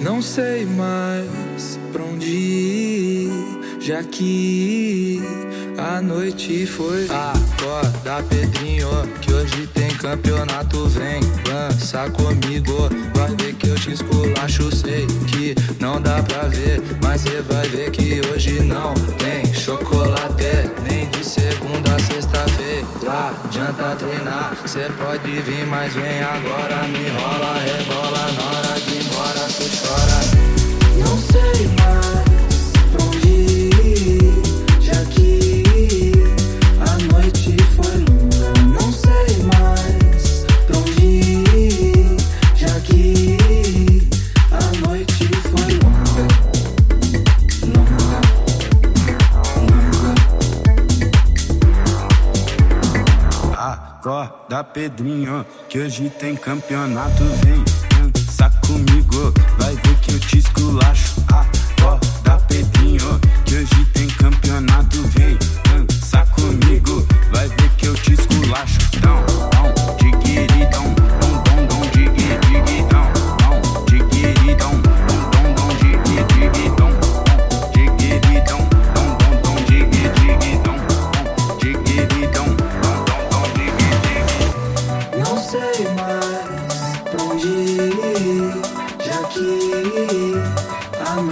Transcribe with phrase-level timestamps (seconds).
[0.00, 3.32] Não sei mais pra onde ir,
[3.80, 5.20] já que
[5.76, 7.06] a noite foi.
[7.06, 8.88] Acorda, Pedrinho,
[9.20, 10.86] que hoje tem campeonato.
[10.88, 14.74] Vem, dança comigo, vai ver que eu te esculacho.
[14.74, 20.70] Sei que não dá pra ver, mas cê vai ver que hoje não tem chocolate,
[20.88, 22.86] nem de segunda a sexta-feira.
[23.08, 26.86] Adianta treinar, cê pode vir, mas vem agora.
[26.88, 27.37] Me rola,
[53.72, 57.22] Acorda, Pedrinho, que hoje tem campeonato.
[57.44, 57.64] Vem
[58.38, 59.32] dança comigo,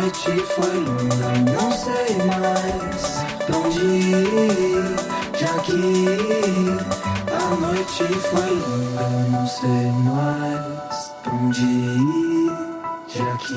[0.00, 1.28] noite foi longa.
[1.52, 3.02] Não sei mais
[3.44, 4.96] pra onde ir,
[5.36, 5.74] já que
[7.32, 9.08] a noite foi longa.
[9.30, 12.52] Não sei mais pra onde ir,
[13.08, 13.54] já que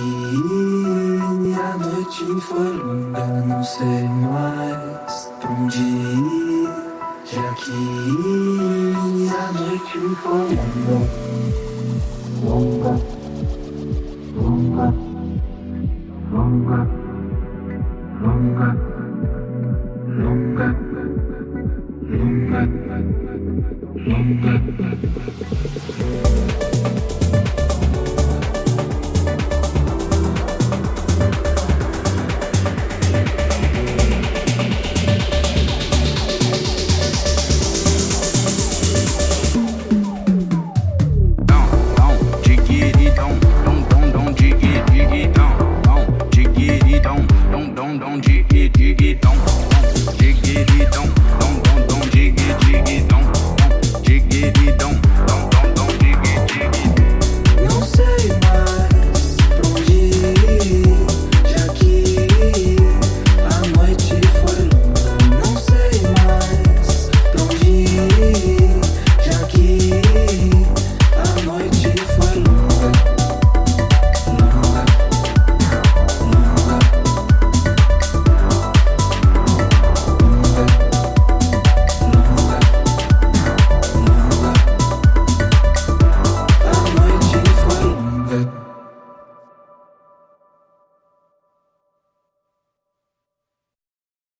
[1.59, 3.25] a noite foi longa.
[3.45, 6.69] Não sei mais pra onde ir,
[7.23, 7.71] já que
[9.29, 10.55] a noite foi
[10.89, 11.20] longa.
[18.41, 18.75] Longa,
[20.17, 20.67] longa,
[22.09, 22.61] longa,
[23.95, 25.90] longa.